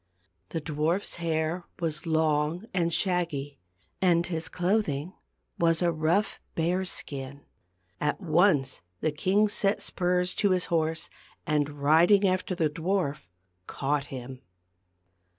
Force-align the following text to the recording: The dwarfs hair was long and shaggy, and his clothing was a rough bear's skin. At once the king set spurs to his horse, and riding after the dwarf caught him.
The 0.49 0.61
dwarfs 0.61 1.17
hair 1.17 1.65
was 1.79 2.07
long 2.07 2.65
and 2.73 2.91
shaggy, 2.91 3.59
and 4.01 4.25
his 4.25 4.49
clothing 4.49 5.13
was 5.59 5.83
a 5.83 5.91
rough 5.91 6.39
bear's 6.55 6.89
skin. 6.89 7.45
At 7.99 8.19
once 8.19 8.81
the 9.01 9.11
king 9.11 9.47
set 9.47 9.79
spurs 9.79 10.33
to 10.37 10.49
his 10.49 10.65
horse, 10.73 11.07
and 11.45 11.69
riding 11.83 12.27
after 12.27 12.55
the 12.55 12.67
dwarf 12.67 13.27
caught 13.67 14.05
him. 14.05 14.41